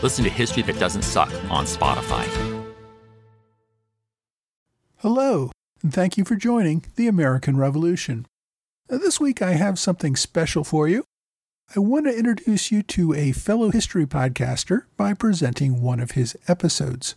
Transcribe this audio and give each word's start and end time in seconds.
Listen 0.00 0.22
to 0.22 0.30
History 0.30 0.62
That 0.62 0.78
Doesn't 0.78 1.02
Suck 1.02 1.32
on 1.50 1.64
Spotify. 1.64 2.24
Hello, 4.98 5.50
and 5.82 5.92
thank 5.92 6.16
you 6.16 6.24
for 6.24 6.36
joining 6.36 6.84
the 6.94 7.08
American 7.08 7.56
Revolution. 7.56 8.24
Now, 8.88 8.98
this 8.98 9.18
week 9.18 9.42
I 9.42 9.52
have 9.52 9.76
something 9.76 10.14
special 10.14 10.62
for 10.62 10.86
you. 10.86 11.02
I 11.74 11.80
want 11.80 12.06
to 12.06 12.16
introduce 12.16 12.70
you 12.70 12.84
to 12.84 13.12
a 13.12 13.32
fellow 13.32 13.70
history 13.70 14.06
podcaster 14.06 14.82
by 14.96 15.14
presenting 15.14 15.82
one 15.82 15.98
of 15.98 16.12
his 16.12 16.36
episodes. 16.46 17.16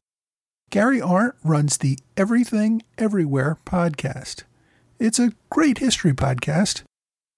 Gary 0.72 1.00
Arndt 1.00 1.36
runs 1.44 1.78
the 1.78 2.00
Everything 2.18 2.82
Everywhere 2.98 3.60
podcast. 3.64 4.44
It's 5.00 5.20
a 5.20 5.34
great 5.52 5.78
history 5.78 6.14
podcast. 6.14 6.82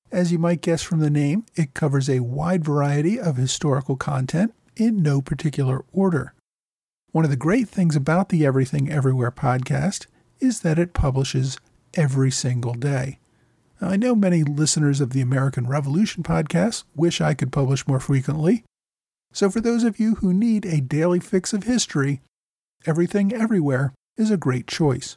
As 0.09 0.31
you 0.31 0.39
might 0.39 0.61
guess 0.61 0.83
from 0.83 1.01
the 1.01 1.09
name, 1.09 1.45
it 1.55 1.73
covers 1.73 2.09
a 2.09 2.21
wide 2.21 2.63
variety 2.63 3.19
of 3.19 3.35
historical 3.35 3.97
content 3.97 4.53
in 4.75 5.01
no 5.01 5.21
particular 5.21 5.83
order. 5.91 6.33
One 7.11 7.25
of 7.25 7.31
the 7.31 7.37
great 7.37 7.69
things 7.69 7.95
about 7.95 8.29
the 8.29 8.45
Everything 8.45 8.89
Everywhere 8.91 9.31
podcast 9.31 10.07
is 10.39 10.61
that 10.61 10.79
it 10.79 10.93
publishes 10.93 11.57
every 11.93 12.31
single 12.31 12.73
day. 12.73 13.19
Now, 13.79 13.89
I 13.89 13.97
know 13.97 14.15
many 14.15 14.43
listeners 14.43 14.99
of 15.01 15.11
the 15.11 15.21
American 15.21 15.67
Revolution 15.67 16.23
podcast 16.23 16.83
wish 16.95 17.21
I 17.21 17.33
could 17.33 17.51
publish 17.51 17.87
more 17.87 17.99
frequently. 17.99 18.63
So, 19.31 19.49
for 19.49 19.61
those 19.61 19.83
of 19.83 19.99
you 19.99 20.15
who 20.15 20.33
need 20.33 20.65
a 20.65 20.81
daily 20.81 21.19
fix 21.19 21.53
of 21.53 21.63
history, 21.63 22.21
Everything 22.85 23.33
Everywhere 23.33 23.93
is 24.17 24.31
a 24.31 24.37
great 24.37 24.67
choice. 24.67 25.15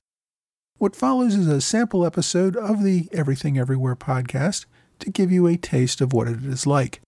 What 0.79 0.97
follows 0.97 1.35
is 1.35 1.47
a 1.47 1.61
sample 1.61 2.05
episode 2.05 2.57
of 2.57 2.83
the 2.83 3.09
Everything 3.13 3.59
Everywhere 3.59 3.97
podcast 3.97 4.67
to 4.99 5.11
give 5.11 5.33
you 5.33 5.47
a 5.47 5.57
taste 5.57 6.01
of 6.01 6.13
what 6.13 6.29
it 6.29 6.45
is 6.45 6.67
like. 6.67 7.01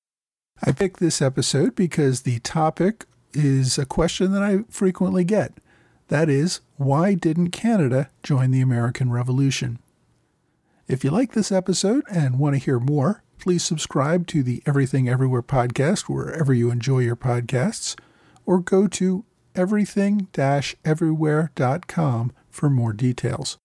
I 0.62 0.73
picked 0.73 0.98
this 0.98 1.23
episode 1.23 1.75
because 1.75 2.23
the 2.23 2.41
topic 2.41 3.06
is 3.33 3.78
a 3.78 3.87
question 3.87 4.33
that 4.33 4.42
I 4.42 4.64
frequently 4.69 5.25
get. 5.25 5.55
That 6.09 6.28
is, 6.28 6.61
why 6.77 7.14
didn't 7.14 7.51
Canada 7.51 8.11
join 8.23 8.51
the 8.51 8.61
American 8.61 9.11
Revolution? 9.11 9.79
If 10.89 11.05
you 11.05 11.11
like 11.11 11.33
this 11.33 11.53
episode 11.53 12.03
and 12.11 12.39
want 12.39 12.55
to 12.56 12.64
hear 12.64 12.81
more, 12.81 13.23
please 13.39 13.62
subscribe 13.62 14.27
to 14.29 14.42
the 14.42 14.62
Everything 14.67 15.09
Everywhere 15.09 15.42
podcast 15.42 16.09
wherever 16.09 16.53
you 16.55 16.70
enjoy 16.70 17.01
your 17.01 17.17
podcasts, 17.17 17.97
or 18.47 18.59
go 18.59 18.89
to 18.89 19.25
everything 19.55 20.29
everywhere.com 20.84 22.33
for 22.48 22.70
more 22.70 22.92
details. 22.92 23.59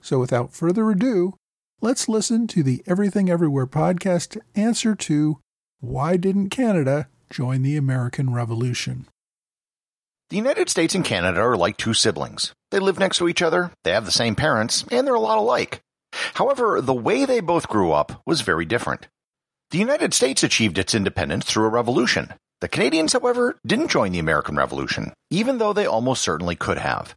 So 0.00 0.18
without 0.18 0.54
further 0.54 0.90
ado, 0.90 1.34
let's 1.80 2.08
listen 2.08 2.46
to 2.48 2.62
the 2.62 2.82
Everything 2.86 3.28
Everywhere 3.28 3.66
podcast 3.66 4.38
answer 4.54 4.94
to 4.94 5.38
Why 5.80 6.16
Didn't 6.16 6.50
Canada 6.50 7.08
Join 7.28 7.62
the 7.62 7.76
American 7.76 8.32
Revolution? 8.32 9.08
The 10.30 10.36
United 10.36 10.68
States 10.68 10.94
and 10.94 11.04
Canada 11.04 11.40
are 11.40 11.56
like 11.56 11.76
two 11.76 11.92
siblings. 11.92 12.52
They 12.70 12.78
live 12.78 12.98
next 12.98 13.18
to 13.18 13.28
each 13.28 13.42
other, 13.42 13.72
they 13.84 13.92
have 13.92 14.06
the 14.06 14.12
same 14.12 14.36
parents, 14.36 14.84
and 14.90 15.06
they're 15.06 15.14
a 15.14 15.20
lot 15.20 15.38
alike. 15.38 15.80
However, 16.34 16.80
the 16.80 16.94
way 16.94 17.24
they 17.24 17.40
both 17.40 17.68
grew 17.68 17.92
up 17.92 18.22
was 18.24 18.40
very 18.40 18.64
different. 18.64 19.08
The 19.70 19.78
United 19.78 20.14
States 20.14 20.42
achieved 20.42 20.78
its 20.78 20.94
independence 20.94 21.44
through 21.44 21.66
a 21.66 21.70
revolution. 21.70 22.32
The 22.60 22.68
Canadians, 22.68 23.12
however, 23.12 23.58
didn't 23.66 23.90
join 23.90 24.12
the 24.12 24.20
American 24.20 24.56
Revolution, 24.56 25.12
even 25.30 25.58
though 25.58 25.72
they 25.72 25.86
almost 25.86 26.22
certainly 26.22 26.54
could 26.56 26.78
have. 26.78 27.14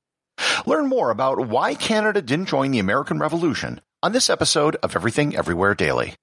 Learn 0.65 0.87
more 0.87 1.11
about 1.11 1.47
why 1.47 1.75
Canada 1.75 2.21
didn't 2.21 2.47
join 2.47 2.71
the 2.71 2.79
American 2.79 3.19
Revolution 3.19 3.79
on 4.01 4.11
this 4.11 4.29
episode 4.29 4.75
of 4.77 4.95
Everything 4.95 5.35
Everywhere 5.35 5.75
Daily. 5.75 6.15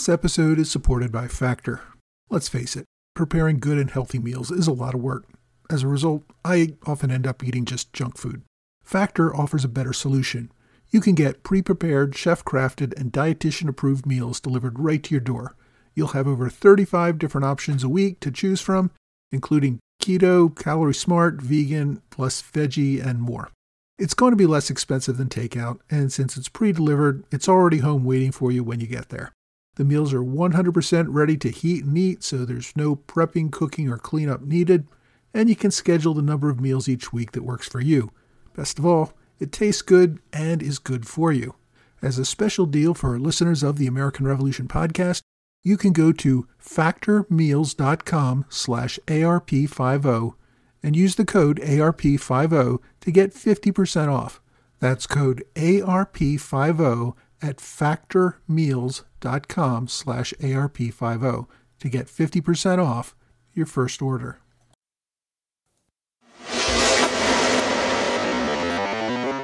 This 0.00 0.08
episode 0.08 0.58
is 0.58 0.70
supported 0.70 1.12
by 1.12 1.28
Factor. 1.28 1.82
Let's 2.30 2.48
face 2.48 2.74
it, 2.74 2.86
preparing 3.14 3.60
good 3.60 3.76
and 3.76 3.90
healthy 3.90 4.18
meals 4.18 4.50
is 4.50 4.66
a 4.66 4.72
lot 4.72 4.94
of 4.94 5.02
work. 5.02 5.26
As 5.68 5.82
a 5.82 5.88
result, 5.88 6.22
I 6.42 6.76
often 6.86 7.10
end 7.10 7.26
up 7.26 7.44
eating 7.44 7.66
just 7.66 7.92
junk 7.92 8.16
food. 8.16 8.40
Factor 8.82 9.36
offers 9.36 9.62
a 9.62 9.68
better 9.68 9.92
solution. 9.92 10.50
You 10.88 11.02
can 11.02 11.14
get 11.14 11.42
pre 11.42 11.60
prepared, 11.60 12.16
chef 12.16 12.42
crafted, 12.46 12.98
and 12.98 13.12
dietitian 13.12 13.68
approved 13.68 14.06
meals 14.06 14.40
delivered 14.40 14.78
right 14.78 15.02
to 15.02 15.10
your 15.10 15.20
door. 15.20 15.54
You'll 15.94 16.16
have 16.16 16.26
over 16.26 16.48
35 16.48 17.18
different 17.18 17.44
options 17.44 17.84
a 17.84 17.88
week 17.90 18.20
to 18.20 18.30
choose 18.30 18.62
from, 18.62 18.92
including 19.30 19.80
keto, 20.02 20.48
calorie 20.58 20.94
smart, 20.94 21.42
vegan, 21.42 22.00
plus 22.08 22.40
veggie, 22.40 23.04
and 23.04 23.20
more. 23.20 23.50
It's 23.98 24.14
going 24.14 24.32
to 24.32 24.36
be 24.36 24.46
less 24.46 24.70
expensive 24.70 25.18
than 25.18 25.28
takeout, 25.28 25.80
and 25.90 26.10
since 26.10 26.38
it's 26.38 26.48
pre 26.48 26.72
delivered, 26.72 27.22
it's 27.30 27.50
already 27.50 27.80
home 27.80 28.06
waiting 28.06 28.32
for 28.32 28.50
you 28.50 28.64
when 28.64 28.80
you 28.80 28.86
get 28.86 29.10
there. 29.10 29.34
The 29.76 29.84
meals 29.84 30.12
are 30.12 30.22
100% 30.22 31.06
ready 31.08 31.36
to 31.38 31.50
heat 31.50 31.84
and 31.84 31.96
eat, 31.96 32.22
so 32.22 32.44
there's 32.44 32.76
no 32.76 32.96
prepping, 32.96 33.50
cooking, 33.50 33.88
or 33.88 33.98
cleanup 33.98 34.42
needed, 34.42 34.88
and 35.32 35.48
you 35.48 35.56
can 35.56 35.70
schedule 35.70 36.14
the 36.14 36.22
number 36.22 36.50
of 36.50 36.60
meals 36.60 36.88
each 36.88 37.12
week 37.12 37.32
that 37.32 37.44
works 37.44 37.68
for 37.68 37.80
you. 37.80 38.10
Best 38.54 38.78
of 38.78 38.86
all, 38.86 39.12
it 39.38 39.52
tastes 39.52 39.82
good 39.82 40.18
and 40.32 40.62
is 40.62 40.78
good 40.78 41.06
for 41.06 41.32
you. 41.32 41.54
As 42.02 42.18
a 42.18 42.24
special 42.24 42.66
deal 42.66 42.94
for 42.94 43.18
listeners 43.18 43.62
of 43.62 43.76
the 43.76 43.86
American 43.86 44.26
Revolution 44.26 44.66
podcast, 44.68 45.22
you 45.62 45.76
can 45.76 45.92
go 45.92 46.12
to 46.12 46.46
factormeals.com 46.62 48.46
slash 48.48 48.98
ARP50 49.06 50.34
and 50.82 50.96
use 50.96 51.16
the 51.16 51.24
code 51.26 51.60
ARP50 51.60 52.78
to 53.00 53.10
get 53.12 53.34
50% 53.34 54.08
off. 54.08 54.40
That's 54.78 55.06
code 55.06 55.44
ARP50 55.54 57.14
at 57.42 57.58
factormeals.com 57.58 59.88
slash 59.88 60.32
ARP50 60.40 61.46
to 61.80 61.88
get 61.88 62.06
50% 62.06 62.84
off 62.84 63.16
your 63.52 63.66
first 63.66 64.02
order. 64.02 64.38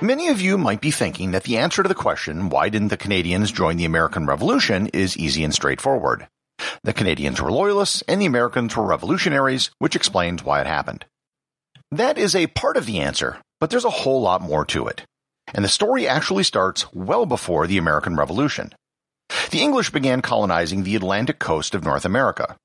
Many 0.03 0.29
of 0.29 0.43
you 0.43 0.59
might 0.59 0.83
be 0.83 0.91
thinking 0.91 1.31
that 1.31 1.45
the 1.45 1.57
answer 1.57 1.83
to 1.83 1.89
the 1.89 1.95
question, 1.95 2.51
why 2.51 2.69
didn't 2.69 2.89
the 2.89 2.99
Canadians 2.99 3.51
join 3.51 3.79
the 3.79 3.87
American 3.87 4.27
Revolution, 4.27 4.89
is 4.89 5.17
easy 5.17 5.43
and 5.43 5.55
straightforward. 5.55 6.29
The 6.83 6.93
Canadians 6.93 7.41
were 7.41 7.51
loyalists 7.51 8.03
and 8.07 8.21
the 8.21 8.27
Americans 8.27 8.77
were 8.77 8.85
revolutionaries, 8.85 9.71
which 9.79 9.97
explains 9.97 10.45
why 10.45 10.61
it 10.61 10.67
happened. 10.67 11.07
That 11.91 12.19
is 12.19 12.37
a 12.37 12.49
part 12.49 12.77
of 12.77 12.85
the 12.85 13.01
answer, 13.01 13.39
but 13.59 13.71
there's 13.71 13.85
a 13.85 13.91
whole 13.91 14.21
lot 14.21 14.43
more 14.43 14.67
to 14.67 14.87
it. 14.87 15.05
And 15.57 15.65
the 15.65 15.71
story 15.71 16.07
actually 16.07 16.45
starts 16.45 16.93
well 16.93 17.25
before 17.25 17.67
the 17.67 17.79
American 17.79 18.15
Revolution. 18.15 18.75
The 19.51 19.63
English 19.63 19.89
began 19.89 20.21
colonizing 20.21 20.83
the 20.83 20.95
Atlantic 20.95 21.39
coast 21.39 21.75
of 21.75 21.83
North 21.83 22.05
America. 22.05 22.57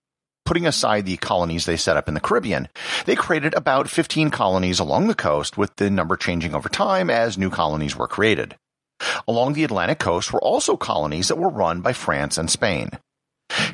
Putting 0.43 0.67
aside 0.67 1.05
the 1.05 1.15
colonies 1.15 1.65
they 1.65 1.77
set 1.77 1.95
up 1.95 2.09
in 2.09 2.15
the 2.15 2.19
Caribbean, 2.19 2.67
they 3.05 3.15
created 3.15 3.53
about 3.53 3.89
15 3.89 4.29
colonies 4.29 4.77
along 4.79 5.07
the 5.07 5.15
coast, 5.15 5.57
with 5.57 5.73
the 5.77 5.89
number 5.89 6.17
changing 6.17 6.53
over 6.53 6.67
time 6.67 7.09
as 7.09 7.37
new 7.37 7.49
colonies 7.49 7.95
were 7.95 8.09
created. 8.09 8.57
Along 9.25 9.53
the 9.53 9.63
Atlantic 9.63 9.99
coast 9.99 10.33
were 10.33 10.43
also 10.43 10.75
colonies 10.75 11.29
that 11.29 11.37
were 11.37 11.49
run 11.49 11.79
by 11.79 11.93
France 11.93 12.37
and 12.37 12.51
Spain. 12.51 12.89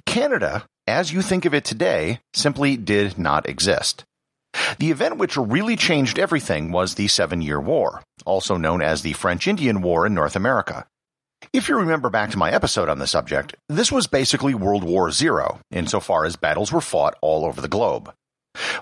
Canada, 0.05 0.65
as 0.85 1.11
you 1.11 1.23
think 1.23 1.45
of 1.45 1.55
it 1.55 1.65
today, 1.65 2.19
simply 2.35 2.77
did 2.77 3.17
not 3.17 3.49
exist. 3.49 4.05
The 4.79 4.91
event 4.91 5.17
which 5.17 5.37
really 5.37 5.75
changed 5.75 6.19
everything 6.19 6.71
was 6.71 6.95
the 6.95 7.07
Seven 7.07 7.41
Year 7.41 7.59
War, 7.59 8.03
also 8.25 8.57
known 8.57 8.81
as 8.81 9.01
the 9.01 9.13
French 9.13 9.47
Indian 9.47 9.81
War 9.81 10.05
in 10.05 10.13
North 10.13 10.35
America. 10.35 10.85
If 11.53 11.69
you 11.69 11.77
remember 11.77 12.09
back 12.09 12.31
to 12.31 12.37
my 12.37 12.51
episode 12.51 12.89
on 12.89 12.99
the 12.99 13.07
subject, 13.07 13.55
this 13.69 13.91
was 13.91 14.07
basically 14.07 14.55
World 14.55 14.83
War 14.83 15.11
Zero, 15.11 15.59
insofar 15.71 16.25
as 16.25 16.35
battles 16.35 16.71
were 16.71 16.81
fought 16.81 17.15
all 17.21 17.45
over 17.45 17.61
the 17.61 17.67
globe. 17.67 18.11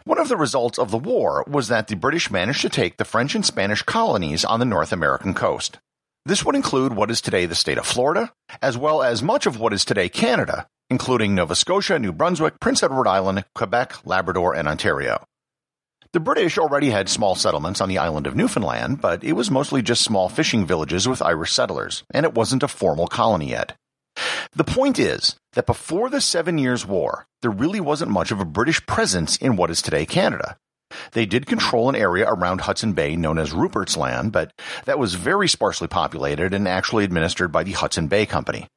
One 0.05 0.19
of 0.19 0.29
the 0.29 0.37
results 0.37 0.79
of 0.79 0.89
the 0.89 0.97
war 0.97 1.43
was 1.47 1.67
that 1.67 1.87
the 1.87 1.95
British 1.95 2.31
managed 2.31 2.61
to 2.61 2.69
take 2.69 2.95
the 2.97 3.05
French 3.05 3.35
and 3.35 3.45
Spanish 3.45 3.81
colonies 3.81 4.45
on 4.45 4.59
the 4.59 4.65
North 4.65 4.93
American 4.93 5.33
coast. 5.33 5.79
This 6.25 6.45
would 6.45 6.55
include 6.55 6.93
what 6.93 7.11
is 7.11 7.21
today 7.21 7.45
the 7.45 7.55
state 7.55 7.77
of 7.77 7.85
Florida, 7.85 8.31
as 8.61 8.77
well 8.77 9.03
as 9.03 9.21
much 9.21 9.45
of 9.45 9.59
what 9.59 9.73
is 9.73 9.83
today 9.85 10.09
Canada, 10.09 10.65
including 10.89 11.35
Nova 11.35 11.55
Scotia, 11.55 11.99
New 11.99 12.13
Brunswick, 12.13 12.59
Prince 12.59 12.81
Edward 12.83 13.07
Island, 13.07 13.43
Quebec, 13.53 14.05
Labrador, 14.05 14.55
and 14.55 14.67
Ontario. 14.67 15.23
The 16.15 16.21
British 16.21 16.57
already 16.57 16.91
had 16.91 17.09
small 17.09 17.35
settlements 17.35 17.81
on 17.81 17.89
the 17.89 17.97
island 17.97 18.25
of 18.25 18.37
Newfoundland, 18.37 19.01
but 19.01 19.21
it 19.21 19.33
was 19.33 19.51
mostly 19.51 19.81
just 19.81 20.01
small 20.01 20.29
fishing 20.29 20.65
villages 20.65 21.09
with 21.09 21.21
Irish 21.21 21.51
settlers, 21.51 22.03
and 22.09 22.25
it 22.25 22.33
wasn't 22.33 22.63
a 22.63 22.69
formal 22.69 23.07
colony 23.07 23.49
yet. 23.49 23.75
The 24.53 24.63
point 24.63 24.97
is 24.97 25.35
that 25.55 25.65
before 25.65 26.09
the 26.09 26.21
Seven 26.21 26.57
Years' 26.57 26.85
War, 26.85 27.27
there 27.41 27.51
really 27.51 27.81
wasn't 27.81 28.11
much 28.11 28.31
of 28.31 28.39
a 28.39 28.45
British 28.45 28.85
presence 28.85 29.35
in 29.35 29.57
what 29.57 29.69
is 29.69 29.81
today 29.81 30.05
Canada. 30.05 30.55
They 31.11 31.25
did 31.25 31.47
control 31.47 31.89
an 31.89 31.97
area 31.97 32.25
around 32.29 32.61
Hudson 32.61 32.93
Bay 32.93 33.17
known 33.17 33.37
as 33.37 33.51
Rupert's 33.51 33.97
Land, 33.97 34.31
but 34.31 34.53
that 34.85 34.97
was 34.97 35.15
very 35.15 35.49
sparsely 35.49 35.89
populated 35.89 36.53
and 36.53 36.65
actually 36.65 37.03
administered 37.03 37.51
by 37.51 37.65
the 37.65 37.73
Hudson 37.73 38.07
Bay 38.07 38.25
Company. 38.25 38.69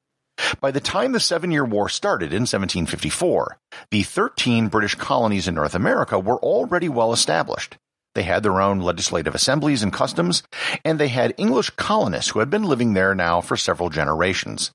By 0.61 0.71
the 0.71 0.81
time 0.81 1.13
the 1.13 1.21
Seven 1.21 1.51
Year 1.51 1.65
War 1.65 1.89
started 1.89 2.33
in 2.33 2.43
1754, 2.43 3.59
the 3.91 4.03
13 4.03 4.69
British 4.69 4.95
colonies 4.95 5.49
in 5.49 5.55
North 5.55 5.75
America 5.75 6.19
were 6.19 6.39
already 6.39 6.89
well 6.89 7.13
established. 7.13 7.77
They 8.15 8.23
had 8.23 8.43
their 8.43 8.61
own 8.61 8.81
legislative 8.81 9.35
assemblies 9.35 9.83
and 9.83 9.93
customs, 9.93 10.43
and 10.85 10.99
they 10.99 11.09
had 11.09 11.35
English 11.37 11.71
colonists 11.71 12.31
who 12.31 12.41
had 12.41 12.51
been 12.51 12.65
living 12.65 12.95
there 12.95 13.15
now 13.15 13.41
for 13.41 13.57
several 13.57 13.91
generations. 13.91 14.73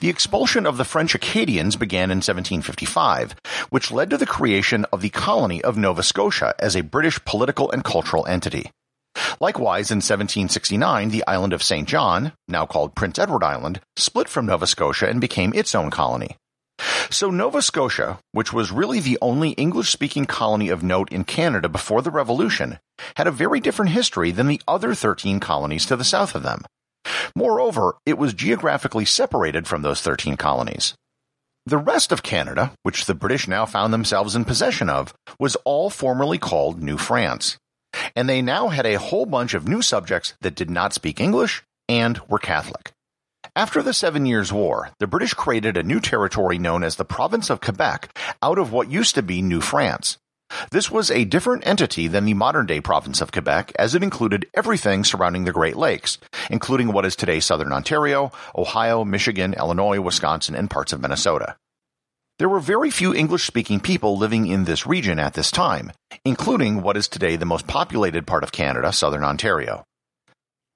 The 0.00 0.08
expulsion 0.08 0.66
of 0.66 0.78
the 0.78 0.84
French 0.84 1.14
Acadians 1.14 1.76
began 1.76 2.10
in 2.10 2.18
1755, 2.18 3.36
which 3.70 3.92
led 3.92 4.10
to 4.10 4.18
the 4.18 4.26
creation 4.26 4.84
of 4.92 5.00
the 5.00 5.10
colony 5.10 5.62
of 5.62 5.76
Nova 5.76 6.02
Scotia 6.02 6.54
as 6.58 6.74
a 6.74 6.82
British 6.82 7.24
political 7.24 7.70
and 7.70 7.84
cultural 7.84 8.26
entity. 8.26 8.72
Likewise, 9.40 9.90
in 9.90 9.96
1769, 9.96 11.10
the 11.10 11.24
island 11.26 11.52
of 11.52 11.62
St. 11.62 11.86
John, 11.88 12.32
now 12.48 12.66
called 12.66 12.94
Prince 12.94 13.18
Edward 13.18 13.44
Island, 13.44 13.80
split 13.96 14.28
from 14.28 14.46
Nova 14.46 14.66
Scotia 14.66 15.08
and 15.08 15.20
became 15.20 15.52
its 15.54 15.74
own 15.74 15.90
colony. 15.90 16.36
So 17.10 17.30
Nova 17.30 17.60
Scotia, 17.62 18.18
which 18.32 18.52
was 18.52 18.72
really 18.72 19.00
the 19.00 19.18
only 19.20 19.50
English-speaking 19.50 20.26
colony 20.26 20.68
of 20.68 20.82
note 20.82 21.12
in 21.12 21.24
Canada 21.24 21.68
before 21.68 22.02
the 22.02 22.10
Revolution, 22.10 22.78
had 23.16 23.26
a 23.26 23.32
very 23.32 23.60
different 23.60 23.90
history 23.90 24.30
than 24.30 24.48
the 24.48 24.60
other 24.66 24.94
13 24.94 25.38
colonies 25.40 25.86
to 25.86 25.96
the 25.96 26.04
south 26.04 26.34
of 26.34 26.42
them. 26.42 26.64
Moreover, 27.36 27.96
it 28.06 28.18
was 28.18 28.34
geographically 28.34 29.04
separated 29.04 29.66
from 29.66 29.82
those 29.82 30.00
13 30.00 30.36
colonies. 30.36 30.94
The 31.66 31.78
rest 31.78 32.10
of 32.10 32.22
Canada, 32.22 32.72
which 32.82 33.06
the 33.06 33.14
British 33.14 33.46
now 33.46 33.66
found 33.66 33.92
themselves 33.92 34.34
in 34.34 34.44
possession 34.44 34.88
of, 34.88 35.14
was 35.38 35.56
all 35.64 35.90
formerly 35.90 36.38
called 36.38 36.82
New 36.82 36.96
France. 36.96 37.56
And 38.14 38.28
they 38.28 38.42
now 38.42 38.68
had 38.68 38.86
a 38.86 38.98
whole 38.98 39.26
bunch 39.26 39.54
of 39.54 39.68
new 39.68 39.82
subjects 39.82 40.34
that 40.40 40.54
did 40.54 40.70
not 40.70 40.92
speak 40.92 41.20
English 41.20 41.62
and 41.88 42.20
were 42.28 42.38
Catholic. 42.38 42.92
After 43.54 43.82
the 43.82 43.92
Seven 43.92 44.24
Years' 44.24 44.52
War, 44.52 44.90
the 44.98 45.06
British 45.06 45.34
created 45.34 45.76
a 45.76 45.82
new 45.82 46.00
territory 46.00 46.58
known 46.58 46.84
as 46.84 46.96
the 46.96 47.04
Province 47.04 47.50
of 47.50 47.60
Quebec 47.60 48.16
out 48.40 48.58
of 48.58 48.72
what 48.72 48.90
used 48.90 49.14
to 49.16 49.22
be 49.22 49.42
New 49.42 49.60
France. 49.60 50.18
This 50.70 50.90
was 50.90 51.10
a 51.10 51.24
different 51.24 51.66
entity 51.66 52.08
than 52.08 52.24
the 52.24 52.34
modern 52.34 52.66
day 52.66 52.80
province 52.80 53.20
of 53.20 53.32
Quebec, 53.32 53.72
as 53.78 53.94
it 53.94 54.02
included 54.02 54.46
everything 54.54 55.04
surrounding 55.04 55.44
the 55.44 55.52
Great 55.52 55.76
Lakes, 55.76 56.18
including 56.50 56.92
what 56.92 57.04
is 57.04 57.16
today 57.16 57.40
southern 57.40 57.72
Ontario, 57.72 58.32
Ohio, 58.56 59.04
Michigan, 59.04 59.54
Illinois, 59.54 60.00
Wisconsin, 60.00 60.54
and 60.54 60.70
parts 60.70 60.92
of 60.92 61.00
Minnesota. 61.00 61.56
There 62.38 62.48
were 62.48 62.60
very 62.60 62.90
few 62.90 63.14
English 63.14 63.44
speaking 63.44 63.80
people 63.80 64.18
living 64.18 64.46
in 64.46 64.64
this 64.64 64.86
region 64.86 65.18
at 65.18 65.34
this 65.34 65.50
time, 65.50 65.92
including 66.24 66.82
what 66.82 66.96
is 66.96 67.08
today 67.08 67.36
the 67.36 67.44
most 67.44 67.66
populated 67.66 68.26
part 68.26 68.42
of 68.42 68.52
Canada, 68.52 68.92
southern 68.92 69.24
Ontario. 69.24 69.84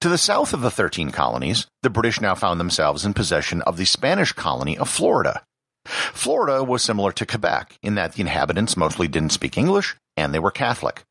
To 0.01 0.09
the 0.09 0.17
south 0.17 0.53
of 0.53 0.61
the 0.61 0.71
13 0.71 1.09
colonies, 1.09 1.67
the 1.81 1.89
British 1.89 2.21
now 2.21 2.35
found 2.35 2.59
themselves 2.59 3.05
in 3.05 3.13
possession 3.13 3.61
of 3.63 3.77
the 3.77 3.85
Spanish 3.85 4.31
colony 4.31 4.77
of 4.77 4.87
Florida, 4.87 5.41
Florida 5.87 6.63
was 6.63 6.83
similar 6.83 7.11
to 7.13 7.25
Quebec 7.25 7.77
in 7.81 7.95
that 7.95 8.13
the 8.13 8.21
inhabitants 8.21 8.77
mostly 8.77 9.07
didn't 9.07 9.31
speak 9.31 9.57
English 9.57 9.95
and 10.15 10.33
they 10.33 10.39
were 10.39 10.51
Catholic. 10.51 11.03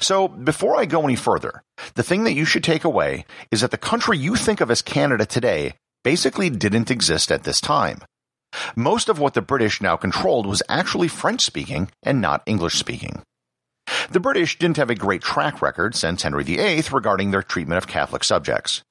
So, 0.00 0.26
before 0.26 0.76
I 0.76 0.84
go 0.84 1.04
any 1.04 1.16
further, 1.16 1.62
the 1.94 2.02
thing 2.02 2.24
that 2.24 2.32
you 2.32 2.44
should 2.44 2.64
take 2.64 2.82
away 2.82 3.24
is 3.52 3.60
that 3.60 3.70
the 3.70 3.78
country 3.78 4.18
you 4.18 4.34
think 4.34 4.60
of 4.60 4.70
as 4.70 4.82
Canada 4.82 5.26
today 5.26 5.74
basically 6.02 6.50
didn't 6.50 6.90
exist 6.90 7.30
at 7.30 7.44
this 7.44 7.60
time. 7.60 8.02
Most 8.74 9.08
of 9.08 9.18
what 9.18 9.34
the 9.34 9.42
British 9.42 9.80
now 9.80 9.96
controlled 9.96 10.46
was 10.46 10.62
actually 10.68 11.08
French 11.08 11.42
speaking 11.42 11.90
and 12.02 12.20
not 12.20 12.42
English 12.46 12.74
speaking. 12.74 13.22
The 14.10 14.20
British 14.20 14.58
didn't 14.58 14.78
have 14.78 14.90
a 14.90 14.94
great 14.94 15.22
track 15.22 15.62
record 15.62 15.94
since 15.94 16.22
Henry 16.22 16.44
VIII 16.44 16.84
regarding 16.92 17.30
their 17.30 17.42
treatment 17.42 17.78
of 17.78 17.86
Catholic 17.86 18.24
subjects. 18.24 18.82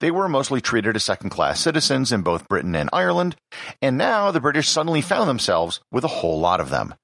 They 0.00 0.10
were 0.10 0.28
mostly 0.28 0.60
treated 0.60 0.96
as 0.96 1.04
second 1.04 1.30
class 1.30 1.60
citizens 1.60 2.12
in 2.12 2.22
both 2.22 2.48
Britain 2.48 2.74
and 2.74 2.90
Ireland, 2.92 3.36
and 3.80 3.96
now 3.96 4.30
the 4.30 4.40
British 4.40 4.68
suddenly 4.68 5.00
found 5.00 5.28
themselves 5.28 5.80
with 5.92 6.04
a 6.04 6.08
whole 6.08 6.40
lot 6.40 6.60
of 6.60 6.70
them. 6.70 6.94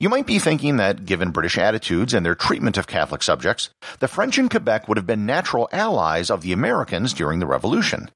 You 0.00 0.08
might 0.08 0.26
be 0.26 0.38
thinking 0.38 0.76
that, 0.78 1.04
given 1.04 1.30
British 1.30 1.58
attitudes 1.58 2.14
and 2.14 2.24
their 2.24 2.34
treatment 2.34 2.76
of 2.76 2.86
Catholic 2.86 3.22
subjects, 3.22 3.70
the 4.00 4.08
French 4.08 4.38
in 4.38 4.48
Quebec 4.48 4.88
would 4.88 4.96
have 4.96 5.06
been 5.06 5.26
natural 5.26 5.68
allies 5.72 6.30
of 6.30 6.42
the 6.42 6.52
Americans 6.52 7.12
during 7.12 7.38
the 7.38 7.46
Revolution. 7.46 8.10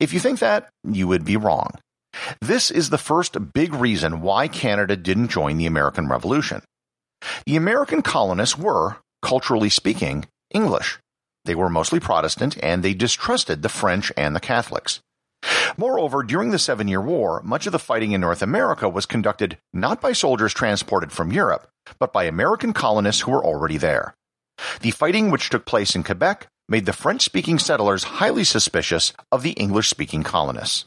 If 0.00 0.14
you 0.14 0.20
think 0.20 0.38
that, 0.38 0.70
you 0.84 1.06
would 1.06 1.24
be 1.24 1.36
wrong. 1.36 1.70
This 2.40 2.70
is 2.70 2.90
the 2.90 2.98
first 2.98 3.52
big 3.52 3.74
reason 3.74 4.20
why 4.20 4.48
Canada 4.48 4.96
didn't 4.96 5.28
join 5.28 5.56
the 5.56 5.66
American 5.66 6.08
Revolution. 6.08 6.62
The 7.46 7.56
American 7.56 8.02
colonists 8.02 8.58
were, 8.58 8.96
culturally 9.22 9.70
speaking, 9.70 10.26
English. 10.50 10.98
They 11.44 11.54
were 11.54 11.70
mostly 11.70 12.00
Protestant 12.00 12.56
and 12.62 12.82
they 12.82 12.94
distrusted 12.94 13.62
the 13.62 13.68
French 13.68 14.12
and 14.16 14.34
the 14.34 14.40
Catholics. 14.40 15.00
Moreover, 15.76 16.22
during 16.22 16.50
the 16.50 16.58
Seven 16.58 16.88
Year 16.88 17.00
War, 17.00 17.40
much 17.44 17.66
of 17.66 17.72
the 17.72 17.78
fighting 17.78 18.12
in 18.12 18.20
North 18.20 18.42
America 18.42 18.88
was 18.88 19.06
conducted 19.06 19.58
not 19.72 20.00
by 20.00 20.12
soldiers 20.12 20.54
transported 20.54 21.12
from 21.12 21.32
Europe, 21.32 21.68
but 21.98 22.12
by 22.12 22.24
American 22.24 22.72
colonists 22.72 23.22
who 23.22 23.30
were 23.30 23.44
already 23.44 23.76
there. 23.76 24.14
The 24.80 24.90
fighting 24.90 25.30
which 25.30 25.50
took 25.50 25.66
place 25.66 25.94
in 25.94 26.02
Quebec 26.02 26.48
made 26.68 26.86
the 26.86 26.92
French 26.92 27.22
speaking 27.22 27.58
settlers 27.58 28.04
highly 28.04 28.44
suspicious 28.44 29.12
of 29.30 29.42
the 29.42 29.52
English 29.52 29.88
speaking 29.88 30.22
colonists. 30.22 30.86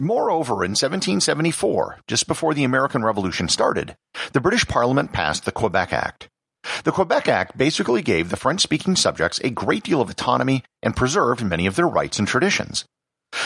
Moreover, 0.00 0.64
in 0.64 0.70
1774, 0.70 2.00
just 2.06 2.26
before 2.26 2.54
the 2.54 2.64
American 2.64 3.04
Revolution 3.04 3.48
started, 3.48 3.94
the 4.32 4.40
British 4.40 4.66
Parliament 4.66 5.12
passed 5.12 5.44
the 5.44 5.52
Quebec 5.52 5.92
Act. 5.92 6.28
The 6.84 6.92
Quebec 6.92 7.28
Act 7.28 7.58
basically 7.58 8.00
gave 8.00 8.30
the 8.30 8.36
French 8.36 8.62
speaking 8.62 8.96
subjects 8.96 9.38
a 9.40 9.50
great 9.50 9.82
deal 9.82 10.00
of 10.00 10.08
autonomy 10.08 10.62
and 10.82 10.96
preserved 10.96 11.44
many 11.44 11.66
of 11.66 11.76
their 11.76 11.88
rights 11.88 12.18
and 12.18 12.26
traditions. 12.26 12.86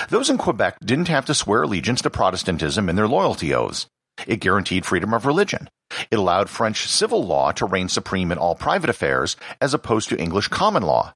Those 0.08 0.30
in 0.30 0.38
Quebec 0.38 0.78
didn't 0.84 1.08
have 1.08 1.26
to 1.26 1.34
swear 1.34 1.62
allegiance 1.62 2.02
to 2.02 2.10
Protestantism 2.10 2.88
in 2.88 2.96
their 2.96 3.08
loyalty 3.08 3.52
oaths. 3.52 3.86
It 4.26 4.40
guaranteed 4.40 4.86
freedom 4.86 5.12
of 5.12 5.26
religion. 5.26 5.68
It 6.10 6.18
allowed 6.18 6.48
French 6.48 6.86
civil 6.86 7.24
law 7.24 7.52
to 7.52 7.66
reign 7.66 7.88
supreme 7.88 8.30
in 8.30 8.38
all 8.38 8.54
private 8.54 8.90
affairs 8.90 9.36
as 9.60 9.74
opposed 9.74 10.08
to 10.10 10.20
English 10.20 10.48
common 10.48 10.82
law. 10.82 11.14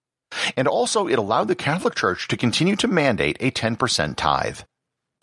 And 0.57 0.67
also 0.67 1.07
it 1.07 1.19
allowed 1.19 1.49
the 1.49 1.55
Catholic 1.55 1.95
Church 1.95 2.29
to 2.29 2.37
continue 2.37 2.77
to 2.77 2.89
mandate 2.89 3.37
a 3.41 3.51
10% 3.51 4.17
tithe. 4.17 4.61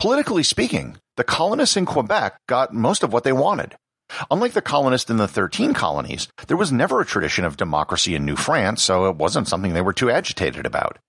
Politically 0.00 0.44
speaking, 0.44 0.96
the 1.16 1.24
colonists 1.24 1.76
in 1.76 1.84
Quebec 1.84 2.38
got 2.46 2.72
most 2.72 3.02
of 3.02 3.12
what 3.12 3.24
they 3.24 3.32
wanted. 3.32 3.74
Unlike 4.30 4.52
the 4.52 4.62
colonists 4.62 5.10
in 5.10 5.16
the 5.16 5.26
13 5.26 5.74
colonies, 5.74 6.28
there 6.46 6.56
was 6.56 6.70
never 6.70 7.00
a 7.00 7.04
tradition 7.04 7.44
of 7.44 7.56
democracy 7.56 8.14
in 8.14 8.24
New 8.24 8.36
France, 8.36 8.80
so 8.80 9.06
it 9.06 9.16
wasn't 9.16 9.48
something 9.48 9.74
they 9.74 9.80
were 9.80 9.92
too 9.92 10.08
agitated 10.08 10.66
about. 10.66 11.00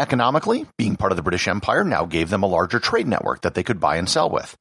Economically, 0.00 0.66
being 0.78 0.96
part 0.96 1.12
of 1.12 1.16
the 1.16 1.22
British 1.22 1.46
Empire 1.46 1.84
now 1.84 2.06
gave 2.06 2.30
them 2.30 2.42
a 2.42 2.46
larger 2.46 2.78
trade 2.78 3.06
network 3.06 3.42
that 3.42 3.52
they 3.52 3.62
could 3.62 3.78
buy 3.78 3.96
and 3.96 4.08
sell 4.08 4.30
with. 4.30 4.56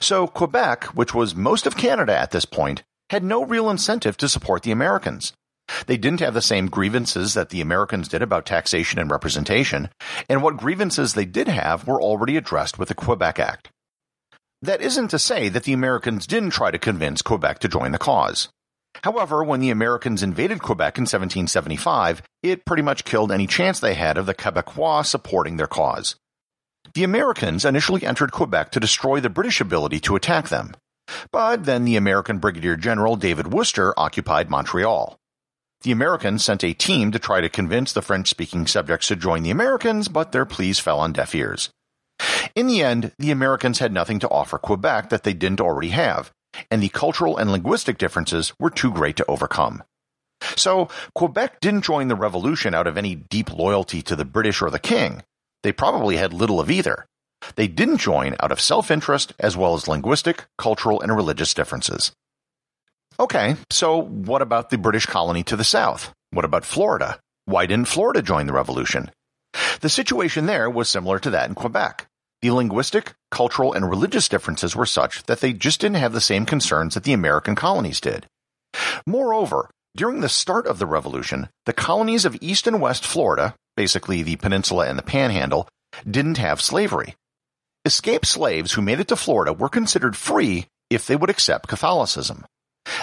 So 0.00 0.26
Quebec, 0.26 0.84
which 0.94 1.12
was 1.12 1.34
most 1.34 1.66
of 1.66 1.76
Canada 1.76 2.16
at 2.16 2.30
this 2.30 2.46
point, 2.46 2.84
had 3.10 3.22
no 3.22 3.44
real 3.44 3.68
incentive 3.68 4.16
to 4.16 4.30
support 4.30 4.62
the 4.62 4.72
Americans. 4.72 5.34
They 5.86 5.96
didn't 5.96 6.20
have 6.20 6.34
the 6.34 6.42
same 6.42 6.68
grievances 6.68 7.34
that 7.34 7.50
the 7.50 7.60
Americans 7.60 8.08
did 8.08 8.22
about 8.22 8.46
taxation 8.46 8.98
and 8.98 9.10
representation, 9.10 9.90
and 10.28 10.42
what 10.42 10.56
grievances 10.56 11.14
they 11.14 11.24
did 11.24 11.48
have 11.48 11.86
were 11.86 12.00
already 12.00 12.36
addressed 12.36 12.78
with 12.78 12.88
the 12.88 12.94
Quebec 12.94 13.38
Act. 13.38 13.70
That 14.62 14.80
isn't 14.80 15.08
to 15.08 15.18
say 15.18 15.48
that 15.48 15.64
the 15.64 15.72
Americans 15.72 16.26
didn't 16.26 16.50
try 16.50 16.70
to 16.70 16.78
convince 16.78 17.22
Quebec 17.22 17.60
to 17.60 17.68
join 17.68 17.92
the 17.92 17.98
cause. 17.98 18.48
However, 19.04 19.44
when 19.44 19.60
the 19.60 19.70
Americans 19.70 20.22
invaded 20.22 20.60
Quebec 20.60 20.98
in 20.98 21.02
1775, 21.02 22.22
it 22.42 22.64
pretty 22.64 22.82
much 22.82 23.04
killed 23.04 23.30
any 23.30 23.46
chance 23.46 23.78
they 23.78 23.94
had 23.94 24.18
of 24.18 24.26
the 24.26 24.34
Quebecois 24.34 25.06
supporting 25.06 25.56
their 25.56 25.66
cause. 25.68 26.16
The 26.94 27.04
Americans 27.04 27.64
initially 27.64 28.04
entered 28.04 28.32
Quebec 28.32 28.70
to 28.72 28.80
destroy 28.80 29.20
the 29.20 29.30
British 29.30 29.60
ability 29.60 30.00
to 30.00 30.16
attack 30.16 30.48
them. 30.48 30.74
But 31.30 31.64
then 31.64 31.84
the 31.84 31.96
American 31.96 32.38
Brigadier 32.38 32.76
General 32.76 33.16
David 33.16 33.52
Wooster 33.52 33.94
occupied 33.96 34.50
Montreal. 34.50 35.17
The 35.82 35.92
Americans 35.92 36.44
sent 36.44 36.64
a 36.64 36.74
team 36.74 37.12
to 37.12 37.20
try 37.20 37.40
to 37.40 37.48
convince 37.48 37.92
the 37.92 38.02
French 38.02 38.28
speaking 38.28 38.66
subjects 38.66 39.06
to 39.08 39.16
join 39.16 39.44
the 39.44 39.50
Americans, 39.50 40.08
but 40.08 40.32
their 40.32 40.44
pleas 40.44 40.80
fell 40.80 40.98
on 40.98 41.12
deaf 41.12 41.34
ears. 41.34 41.70
In 42.56 42.66
the 42.66 42.82
end, 42.82 43.12
the 43.18 43.30
Americans 43.30 43.78
had 43.78 43.92
nothing 43.92 44.18
to 44.18 44.28
offer 44.28 44.58
Quebec 44.58 45.10
that 45.10 45.22
they 45.22 45.34
didn't 45.34 45.60
already 45.60 45.90
have, 45.90 46.32
and 46.68 46.82
the 46.82 46.88
cultural 46.88 47.36
and 47.36 47.52
linguistic 47.52 47.96
differences 47.96 48.52
were 48.58 48.70
too 48.70 48.90
great 48.90 49.16
to 49.16 49.26
overcome. 49.28 49.84
So, 50.56 50.88
Quebec 51.14 51.60
didn't 51.60 51.84
join 51.84 52.08
the 52.08 52.16
revolution 52.16 52.74
out 52.74 52.88
of 52.88 52.96
any 52.96 53.14
deep 53.14 53.52
loyalty 53.52 54.02
to 54.02 54.16
the 54.16 54.24
British 54.24 54.60
or 54.60 54.70
the 54.70 54.78
king. 54.80 55.22
They 55.62 55.72
probably 55.72 56.16
had 56.16 56.32
little 56.32 56.60
of 56.60 56.70
either. 56.70 57.06
They 57.54 57.68
didn't 57.68 57.98
join 57.98 58.34
out 58.40 58.50
of 58.50 58.60
self 58.60 58.90
interest 58.90 59.32
as 59.38 59.56
well 59.56 59.74
as 59.74 59.86
linguistic, 59.86 60.46
cultural, 60.56 61.00
and 61.00 61.14
religious 61.14 61.54
differences. 61.54 62.12
Okay, 63.20 63.56
so 63.68 64.00
what 64.00 64.42
about 64.42 64.70
the 64.70 64.78
British 64.78 65.06
colony 65.06 65.42
to 65.44 65.56
the 65.56 65.64
south? 65.64 66.12
What 66.30 66.44
about 66.44 66.64
Florida? 66.64 67.18
Why 67.46 67.66
didn't 67.66 67.88
Florida 67.88 68.22
join 68.22 68.46
the 68.46 68.52
revolution? 68.52 69.10
The 69.80 69.88
situation 69.88 70.46
there 70.46 70.70
was 70.70 70.88
similar 70.88 71.18
to 71.20 71.30
that 71.30 71.48
in 71.48 71.56
Quebec. 71.56 72.06
The 72.42 72.52
linguistic, 72.52 73.14
cultural, 73.32 73.72
and 73.72 73.90
religious 73.90 74.28
differences 74.28 74.76
were 74.76 74.86
such 74.86 75.24
that 75.24 75.40
they 75.40 75.52
just 75.52 75.80
didn't 75.80 75.96
have 75.96 76.12
the 76.12 76.20
same 76.20 76.46
concerns 76.46 76.94
that 76.94 77.02
the 77.02 77.12
American 77.12 77.56
colonies 77.56 78.00
did. 78.00 78.26
Moreover, 79.04 79.68
during 79.96 80.20
the 80.20 80.28
start 80.28 80.68
of 80.68 80.78
the 80.78 80.86
revolution, 80.86 81.48
the 81.66 81.72
colonies 81.72 82.24
of 82.24 82.36
East 82.40 82.68
and 82.68 82.80
West 82.80 83.04
Florida, 83.04 83.56
basically 83.76 84.22
the 84.22 84.36
peninsula 84.36 84.86
and 84.86 84.96
the 84.96 85.02
panhandle, 85.02 85.68
didn't 86.08 86.38
have 86.38 86.60
slavery. 86.60 87.16
Escaped 87.84 88.26
slaves 88.26 88.72
who 88.74 88.82
made 88.82 89.00
it 89.00 89.08
to 89.08 89.16
Florida 89.16 89.52
were 89.52 89.68
considered 89.68 90.16
free 90.16 90.66
if 90.88 91.08
they 91.08 91.16
would 91.16 91.30
accept 91.30 91.66
Catholicism. 91.66 92.46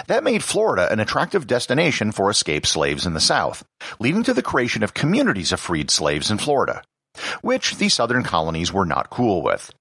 That 0.06 0.24
made 0.24 0.42
Florida 0.42 0.90
an 0.92 1.00
attractive 1.00 1.46
destination 1.46 2.12
for 2.12 2.30
escaped 2.30 2.66
slaves 2.66 3.06
in 3.06 3.14
the 3.14 3.20
South, 3.20 3.64
leading 3.98 4.22
to 4.24 4.34
the 4.34 4.42
creation 4.42 4.82
of 4.82 4.94
communities 4.94 5.52
of 5.52 5.60
freed 5.60 5.90
slaves 5.90 6.30
in 6.30 6.38
Florida, 6.38 6.82
which 7.42 7.76
the 7.76 7.88
southern 7.88 8.22
colonies 8.22 8.72
were 8.72 8.86
not 8.86 9.10
cool 9.10 9.42
with. 9.42 9.72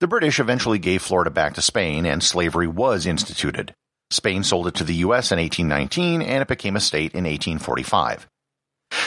The 0.00 0.08
British 0.08 0.40
eventually 0.40 0.78
gave 0.78 1.02
Florida 1.02 1.30
back 1.30 1.54
to 1.54 1.62
Spain 1.62 2.04
and 2.04 2.22
slavery 2.22 2.66
was 2.66 3.06
instituted. 3.06 3.74
Spain 4.10 4.42
sold 4.42 4.66
it 4.66 4.74
to 4.74 4.84
the 4.84 4.96
U.S. 4.96 5.30
in 5.30 5.38
1819 5.38 6.22
and 6.22 6.42
it 6.42 6.48
became 6.48 6.76
a 6.76 6.80
state 6.80 7.12
in 7.12 7.24
1845. 7.24 8.26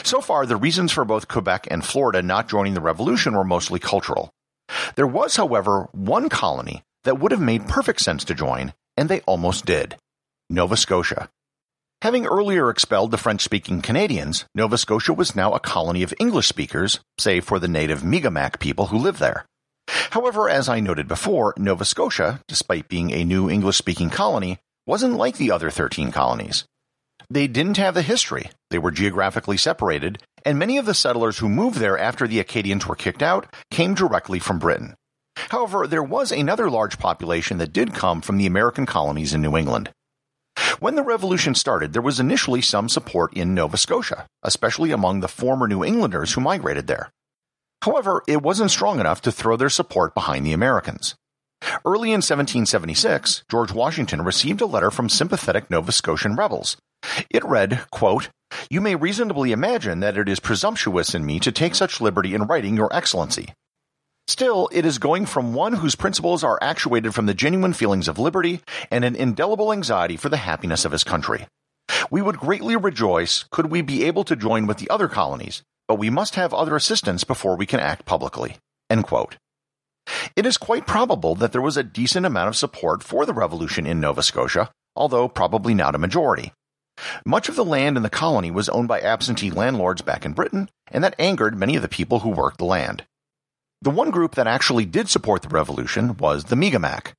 So 0.03 0.21
far, 0.21 0.45
the 0.45 0.55
reasons 0.55 0.91
for 0.91 1.05
both 1.05 1.27
Quebec 1.27 1.67
and 1.71 1.83
Florida 1.83 2.21
not 2.21 2.47
joining 2.47 2.73
the 2.73 2.81
revolution 2.81 3.33
were 3.33 3.43
mostly 3.43 3.79
cultural. 3.79 4.31
There 4.95 5.07
was, 5.07 5.35
however, 5.35 5.89
one 5.91 6.29
colony 6.29 6.83
that 7.03 7.19
would 7.19 7.31
have 7.31 7.41
made 7.41 7.67
perfect 7.67 8.01
sense 8.01 8.23
to 8.25 8.35
join, 8.35 8.73
and 8.95 9.09
they 9.09 9.21
almost 9.21 9.65
did. 9.65 9.95
Nova 10.51 10.75
Scotia. 10.75 11.29
Having 12.01 12.25
earlier 12.25 12.69
expelled 12.69 13.11
the 13.11 13.17
French 13.17 13.41
speaking 13.41 13.81
Canadians, 13.81 14.43
Nova 14.53 14.77
Scotia 14.77 15.13
was 15.13 15.33
now 15.33 15.53
a 15.53 15.61
colony 15.61 16.03
of 16.03 16.13
English 16.19 16.49
speakers, 16.49 16.99
save 17.17 17.45
for 17.45 17.57
the 17.57 17.69
native 17.69 18.03
Mi'kmaq 18.03 18.59
people 18.59 18.87
who 18.87 18.97
lived 18.97 19.19
there. 19.21 19.45
However, 19.87 20.49
as 20.49 20.67
I 20.67 20.81
noted 20.81 21.07
before, 21.07 21.53
Nova 21.57 21.85
Scotia, 21.85 22.41
despite 22.49 22.89
being 22.89 23.11
a 23.11 23.23
new 23.23 23.49
English 23.49 23.77
speaking 23.77 24.09
colony, 24.09 24.57
wasn't 24.85 25.15
like 25.15 25.37
the 25.37 25.51
other 25.51 25.69
13 25.69 26.11
colonies. 26.11 26.65
They 27.29 27.47
didn't 27.47 27.77
have 27.77 27.93
the 27.93 28.01
history, 28.01 28.49
they 28.71 28.77
were 28.77 28.91
geographically 28.91 29.55
separated, 29.55 30.21
and 30.43 30.59
many 30.59 30.77
of 30.77 30.85
the 30.85 30.93
settlers 30.93 31.37
who 31.37 31.47
moved 31.47 31.77
there 31.77 31.97
after 31.97 32.27
the 32.27 32.41
Acadians 32.41 32.85
were 32.85 32.95
kicked 32.95 33.23
out 33.23 33.47
came 33.69 33.93
directly 33.93 34.39
from 34.39 34.59
Britain. 34.59 34.95
However, 35.37 35.87
there 35.87 36.03
was 36.03 36.29
another 36.29 36.69
large 36.69 36.99
population 36.99 37.57
that 37.59 37.71
did 37.71 37.93
come 37.93 38.19
from 38.19 38.37
the 38.37 38.47
American 38.47 38.85
colonies 38.85 39.33
in 39.33 39.41
New 39.41 39.55
England. 39.55 39.91
When 40.79 40.95
the 40.95 41.03
revolution 41.03 41.55
started, 41.55 41.93
there 41.93 42.01
was 42.01 42.19
initially 42.19 42.61
some 42.61 42.89
support 42.89 43.33
in 43.33 43.53
Nova 43.53 43.77
Scotia, 43.77 44.27
especially 44.43 44.91
among 44.91 45.19
the 45.19 45.27
former 45.27 45.67
New 45.67 45.83
Englanders 45.83 46.33
who 46.33 46.41
migrated 46.41 46.87
there. 46.87 47.11
However, 47.83 48.23
it 48.27 48.41
wasn't 48.41 48.71
strong 48.71 48.99
enough 48.99 49.21
to 49.21 49.31
throw 49.31 49.57
their 49.57 49.69
support 49.69 50.13
behind 50.13 50.45
the 50.45 50.53
Americans. 50.53 51.15
Early 51.85 52.09
in 52.09 52.21
1776, 52.21 53.43
George 53.49 53.71
Washington 53.71 54.23
received 54.23 54.61
a 54.61 54.65
letter 54.65 54.91
from 54.91 55.09
sympathetic 55.09 55.69
Nova 55.69 55.91
Scotian 55.91 56.35
rebels. 56.35 56.77
It 57.29 57.43
read, 57.43 57.85
quote, 57.91 58.29
You 58.69 58.81
may 58.81 58.95
reasonably 58.95 59.51
imagine 59.51 59.99
that 59.99 60.17
it 60.17 60.29
is 60.29 60.39
presumptuous 60.39 61.15
in 61.15 61.25
me 61.25 61.39
to 61.39 61.51
take 61.51 61.75
such 61.75 62.01
liberty 62.01 62.33
in 62.33 62.43
writing 62.43 62.75
your 62.75 62.95
excellency. 62.95 63.53
Still, 64.27 64.69
it 64.71 64.85
is 64.85 64.97
going 64.97 65.25
from 65.25 65.53
one 65.53 65.73
whose 65.73 65.95
principles 65.95 66.43
are 66.43 66.59
actuated 66.61 67.13
from 67.13 67.25
the 67.25 67.33
genuine 67.33 67.73
feelings 67.73 68.07
of 68.07 68.19
liberty 68.19 68.61
and 68.89 69.03
an 69.03 69.15
indelible 69.15 69.73
anxiety 69.73 70.15
for 70.15 70.29
the 70.29 70.37
happiness 70.37 70.85
of 70.85 70.91
his 70.91 71.03
country. 71.03 71.47
We 72.09 72.21
would 72.21 72.37
greatly 72.37 72.75
rejoice 72.75 73.45
could 73.51 73.71
we 73.71 73.81
be 73.81 74.05
able 74.05 74.23
to 74.25 74.35
join 74.35 74.67
with 74.67 74.77
the 74.77 74.89
other 74.89 75.07
colonies, 75.07 75.63
but 75.87 75.99
we 75.99 76.09
must 76.09 76.35
have 76.35 76.53
other 76.53 76.75
assistance 76.75 77.23
before 77.23 77.55
we 77.55 77.65
can 77.65 77.79
act 77.79 78.05
publicly. 78.05 78.57
It 80.35 80.45
is 80.45 80.57
quite 80.57 80.87
probable 80.87 81.35
that 81.35 81.51
there 81.51 81.61
was 81.61 81.77
a 81.77 81.83
decent 81.83 82.25
amount 82.25 82.49
of 82.49 82.55
support 82.55 83.03
for 83.03 83.25
the 83.25 83.33
revolution 83.33 83.85
in 83.85 83.99
Nova 83.99 84.23
Scotia, 84.23 84.71
although 84.95 85.27
probably 85.27 85.73
not 85.73 85.95
a 85.95 85.99
majority. 85.99 86.53
Much 87.25 87.49
of 87.49 87.55
the 87.55 87.65
land 87.65 87.97
in 87.97 88.03
the 88.03 88.09
colony 88.09 88.51
was 88.51 88.69
owned 88.69 88.87
by 88.87 88.99
absentee 88.99 89.51
landlords 89.51 90.01
back 90.01 90.25
in 90.25 90.33
Britain, 90.33 90.69
and 90.91 91.03
that 91.03 91.15
angered 91.17 91.57
many 91.57 91.75
of 91.75 91.81
the 91.81 91.87
people 91.87 92.19
who 92.19 92.29
worked 92.29 92.57
the 92.57 92.65
land. 92.65 93.05
The 93.83 93.89
one 93.89 94.11
group 94.11 94.35
that 94.35 94.45
actually 94.45 94.85
did 94.85 95.09
support 95.09 95.41
the 95.41 95.49
revolution 95.49 96.15
was 96.17 96.45
the 96.45 96.55
Mi'kmaq. 96.55 97.13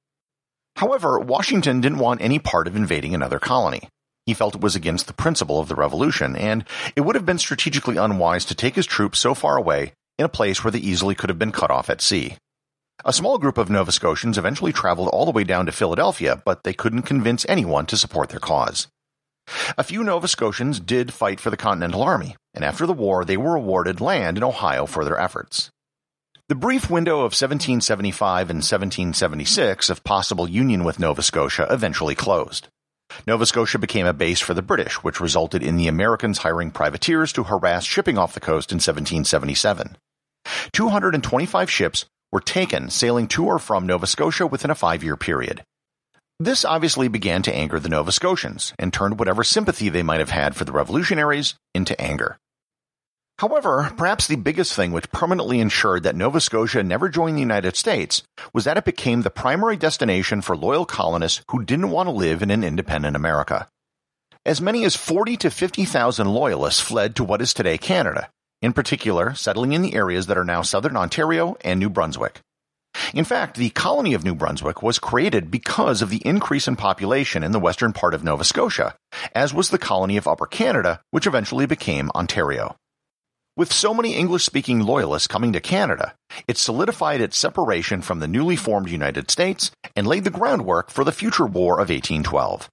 However, 0.76 1.18
Washington 1.18 1.80
didn't 1.80 1.98
want 1.98 2.22
any 2.22 2.38
part 2.38 2.68
of 2.68 2.76
invading 2.76 3.14
another 3.14 3.40
colony. 3.40 3.88
He 4.26 4.34
felt 4.34 4.54
it 4.54 4.60
was 4.60 4.76
against 4.76 5.08
the 5.08 5.12
principle 5.12 5.58
of 5.58 5.66
the 5.66 5.74
revolution, 5.74 6.36
and 6.36 6.64
it 6.94 7.00
would 7.00 7.16
have 7.16 7.26
been 7.26 7.38
strategically 7.38 7.96
unwise 7.96 8.44
to 8.44 8.54
take 8.54 8.76
his 8.76 8.86
troops 8.86 9.18
so 9.18 9.34
far 9.34 9.56
away 9.56 9.92
in 10.18 10.24
a 10.24 10.28
place 10.28 10.62
where 10.62 10.70
they 10.70 10.78
easily 10.78 11.16
could 11.16 11.30
have 11.30 11.38
been 11.38 11.50
cut 11.50 11.72
off 11.72 11.90
at 11.90 12.00
sea. 12.00 12.36
A 13.04 13.12
small 13.12 13.38
group 13.38 13.58
of 13.58 13.68
Nova 13.68 13.90
Scotians 13.90 14.38
eventually 14.38 14.72
traveled 14.72 15.08
all 15.08 15.24
the 15.24 15.32
way 15.32 15.42
down 15.42 15.66
to 15.66 15.72
Philadelphia, 15.72 16.40
but 16.44 16.62
they 16.62 16.72
couldn't 16.72 17.02
convince 17.02 17.44
anyone 17.48 17.86
to 17.86 17.96
support 17.96 18.28
their 18.28 18.38
cause. 18.38 18.86
A 19.76 19.82
few 19.82 20.04
Nova 20.04 20.28
Scotians 20.28 20.78
did 20.78 21.12
fight 21.12 21.40
for 21.40 21.50
the 21.50 21.56
Continental 21.56 22.04
Army, 22.04 22.36
and 22.54 22.64
after 22.64 22.86
the 22.86 22.92
war 22.92 23.24
they 23.24 23.36
were 23.36 23.56
awarded 23.56 24.00
land 24.00 24.36
in 24.36 24.44
Ohio 24.44 24.86
for 24.86 25.04
their 25.04 25.18
efforts. 25.18 25.70
The 26.52 26.58
brief 26.58 26.90
window 26.90 27.20
of 27.20 27.32
1775 27.32 28.50
and 28.50 28.58
1776 28.58 29.88
of 29.88 30.04
possible 30.04 30.46
union 30.46 30.84
with 30.84 30.98
Nova 30.98 31.22
Scotia 31.22 31.66
eventually 31.70 32.14
closed. 32.14 32.68
Nova 33.26 33.46
Scotia 33.46 33.78
became 33.78 34.04
a 34.04 34.12
base 34.12 34.38
for 34.38 34.52
the 34.52 34.60
British, 34.60 34.96
which 34.96 35.18
resulted 35.18 35.62
in 35.62 35.78
the 35.78 35.88
Americans 35.88 36.36
hiring 36.36 36.70
privateers 36.70 37.32
to 37.32 37.44
harass 37.44 37.86
shipping 37.86 38.18
off 38.18 38.34
the 38.34 38.38
coast 38.38 38.70
in 38.70 38.76
1777. 38.76 39.96
225 40.74 41.70
ships 41.70 42.04
were 42.30 42.40
taken 42.40 42.90
sailing 42.90 43.28
to 43.28 43.46
or 43.46 43.58
from 43.58 43.86
Nova 43.86 44.06
Scotia 44.06 44.46
within 44.46 44.70
a 44.70 44.74
five 44.74 45.02
year 45.02 45.16
period. 45.16 45.62
This 46.38 46.66
obviously 46.66 47.08
began 47.08 47.40
to 47.44 47.56
anger 47.56 47.80
the 47.80 47.88
Nova 47.88 48.12
Scotians 48.12 48.74
and 48.78 48.92
turned 48.92 49.18
whatever 49.18 49.42
sympathy 49.42 49.88
they 49.88 50.02
might 50.02 50.20
have 50.20 50.28
had 50.28 50.54
for 50.54 50.66
the 50.66 50.72
revolutionaries 50.72 51.54
into 51.72 51.98
anger. 51.98 52.36
However, 53.38 53.92
perhaps 53.96 54.26
the 54.26 54.36
biggest 54.36 54.74
thing 54.74 54.92
which 54.92 55.10
permanently 55.10 55.58
ensured 55.58 56.04
that 56.04 56.14
Nova 56.14 56.40
Scotia 56.40 56.82
never 56.82 57.08
joined 57.08 57.36
the 57.36 57.40
United 57.40 57.76
States 57.76 58.22
was 58.52 58.64
that 58.64 58.76
it 58.76 58.84
became 58.84 59.22
the 59.22 59.30
primary 59.30 59.76
destination 59.76 60.42
for 60.42 60.56
loyal 60.56 60.84
colonists 60.84 61.42
who 61.50 61.64
didn't 61.64 61.90
want 61.90 62.06
to 62.06 62.12
live 62.12 62.42
in 62.42 62.50
an 62.50 62.62
independent 62.62 63.16
America. 63.16 63.66
As 64.44 64.60
many 64.60 64.84
as 64.84 64.96
40 64.96 65.36
to 65.38 65.50
50,000 65.50 66.28
loyalists 66.28 66.80
fled 66.80 67.16
to 67.16 67.24
what 67.24 67.42
is 67.42 67.54
today 67.54 67.78
Canada, 67.78 68.28
in 68.60 68.72
particular 68.72 69.34
settling 69.34 69.72
in 69.72 69.82
the 69.82 69.94
areas 69.94 70.26
that 70.26 70.38
are 70.38 70.44
now 70.44 70.62
southern 70.62 70.96
Ontario 70.96 71.56
and 71.62 71.80
New 71.80 71.90
Brunswick. 71.90 72.40
In 73.14 73.24
fact, 73.24 73.56
the 73.56 73.70
colony 73.70 74.14
of 74.14 74.24
New 74.24 74.34
Brunswick 74.34 74.82
was 74.82 74.98
created 74.98 75.50
because 75.50 76.02
of 76.02 76.10
the 76.10 76.22
increase 76.26 76.68
in 76.68 76.76
population 76.76 77.42
in 77.42 77.52
the 77.52 77.60
western 77.60 77.92
part 77.92 78.14
of 78.14 78.22
Nova 78.22 78.44
Scotia, 78.44 78.94
as 79.34 79.54
was 79.54 79.70
the 79.70 79.78
colony 79.78 80.16
of 80.16 80.28
Upper 80.28 80.46
Canada, 80.46 81.00
which 81.10 81.26
eventually 81.26 81.66
became 81.66 82.10
Ontario. 82.14 82.76
With 83.54 83.70
so 83.70 83.92
many 83.92 84.14
English 84.14 84.44
speaking 84.44 84.80
loyalists 84.80 85.28
coming 85.28 85.52
to 85.52 85.60
Canada, 85.60 86.14
it 86.48 86.56
solidified 86.56 87.20
its 87.20 87.36
separation 87.36 88.00
from 88.00 88.18
the 88.18 88.26
newly 88.26 88.56
formed 88.56 88.88
United 88.88 89.30
States 89.30 89.70
and 89.94 90.06
laid 90.06 90.24
the 90.24 90.30
groundwork 90.30 90.90
for 90.90 91.04
the 91.04 91.12
future 91.12 91.44
War 91.44 91.74
of 91.74 91.90
1812. 91.90 92.70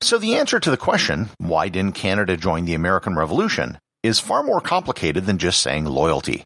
So 0.00 0.16
the 0.16 0.36
answer 0.36 0.60
to 0.60 0.70
the 0.70 0.76
question, 0.76 1.30
why 1.38 1.68
didn't 1.68 1.96
Canada 1.96 2.36
join 2.36 2.66
the 2.66 2.74
American 2.74 3.16
Revolution, 3.16 3.78
is 4.04 4.20
far 4.20 4.44
more 4.44 4.60
complicated 4.60 5.26
than 5.26 5.38
just 5.38 5.60
saying 5.60 5.86
loyalty. 5.86 6.44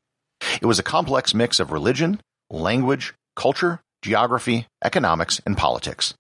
It 0.63 0.65
was 0.65 0.79
a 0.79 0.83
complex 0.83 1.35
mix 1.35 1.61
of 1.61 1.71
religion, 1.71 2.23
language, 2.49 3.13
culture, 3.37 3.81
geography, 4.01 4.67
economics, 4.83 5.43
and 5.45 5.55
politics. 5.55 6.15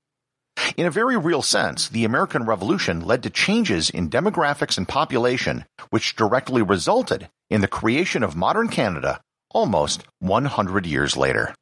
In 0.76 0.86
a 0.86 0.90
very 0.90 1.16
real 1.16 1.42
sense, 1.42 1.88
the 1.88 2.04
American 2.04 2.44
Revolution 2.44 3.00
led 3.00 3.22
to 3.22 3.30
changes 3.30 3.90
in 3.90 4.10
demographics 4.10 4.78
and 4.78 4.88
population, 4.88 5.64
which 5.90 6.16
directly 6.16 6.62
resulted 6.62 7.28
in 7.50 7.60
the 7.60 7.68
creation 7.68 8.22
of 8.22 8.36
modern 8.36 8.68
Canada 8.68 9.20
almost 9.50 10.04
100 10.18 10.86
years 10.86 11.16
later. 11.16 11.54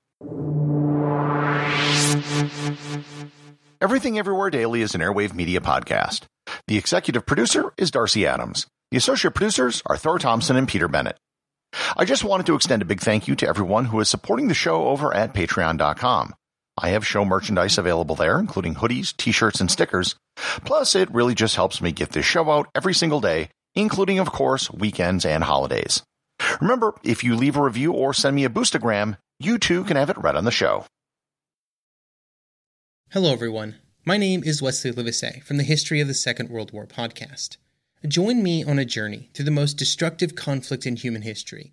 Everything 3.81 4.19
Everywhere 4.19 4.51
Daily 4.51 4.83
is 4.83 4.95
an 4.95 5.01
Airwave 5.01 5.35
Media 5.35 5.61
podcast. 5.61 6.23
The 6.67 6.79
executive 6.79 7.27
producer 7.27 7.73
is 7.77 7.91
Darcy 7.91 8.27
Adams. 8.27 8.67
The 8.91 8.97
associate 8.97 9.35
producers 9.35 9.83
are 9.87 9.97
Thor 9.97 10.19
Thompson 10.19 10.57
and 10.57 10.69
Peter 10.69 10.89
Bennett. 10.89 11.17
I 11.97 12.05
just 12.05 12.25
wanted 12.25 12.47
to 12.47 12.55
extend 12.55 12.83
a 12.83 12.87
big 12.87 13.01
thank 13.01 13.27
you 13.27 13.35
to 13.37 13.49
everyone 13.49 13.87
who 13.87 14.01
is 14.01 14.09
supporting 14.09 14.49
the 14.49 14.55
show 14.55 14.89
over 14.89 15.15
at 15.15 15.35
patreon.com. 15.35 16.35
I 16.79 16.91
have 16.91 17.07
show 17.07 17.25
merchandise 17.25 17.79
available 17.79 18.15
there, 18.15 18.39
including 18.39 18.77
hoodies, 18.77 19.17
t-shirts, 19.17 19.61
and 19.61 19.71
stickers. 19.71 20.17
Plus, 20.65 20.95
it 20.95 21.13
really 21.13 21.35
just 21.35 21.57
helps 21.57 21.81
me 21.81 21.93
get 21.93 22.11
this 22.11 22.25
show 22.25 22.51
out 22.51 22.69
every 22.75 22.95
single 22.95 23.21
day, 23.21 23.51
including, 23.75 24.19
of 24.19 24.33
course, 24.33 24.71
weekends 24.71 25.25
and 25.25 25.45
holidays. 25.45 26.03
Remember, 26.61 26.95
if 27.03 27.23
you 27.23 27.37
leave 27.37 27.57
a 27.57 27.63
review 27.63 27.93
or 27.93 28.15
send 28.15 28.35
me 28.35 28.45
a 28.45 28.51
boostagram, 28.51 29.17
you 29.39 29.59
too 29.59 29.85
can 29.85 29.97
have 29.97 30.11
it 30.11 30.19
read 30.19 30.37
on 30.37 30.45
the 30.45 30.51
show. 30.51 30.87
Hello, 33.11 33.33
everyone. 33.33 33.77
My 34.05 34.17
name 34.17 34.43
is 34.43 34.63
Wesley 34.63 34.91
Livesey 34.91 35.43
from 35.45 35.59
the 35.59 35.65
History 35.65 36.01
of 36.01 36.09
the 36.09 36.15
Second 36.15 36.49
World 36.49 36.73
War 36.73 36.87
podcast. 36.87 37.59
Join 38.09 38.43
me 38.43 38.65
on 38.65 38.79
a 38.79 38.85
journey 38.85 39.31
through 39.35 39.45
the 39.45 39.51
most 39.51 39.75
destructive 39.75 40.35
conflict 40.35 40.87
in 40.87 40.97
human 40.97 41.23
history, 41.23 41.73